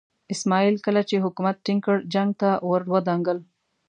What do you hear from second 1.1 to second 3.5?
حکومت ټینګ کړ جنګ ته ور ودانګل.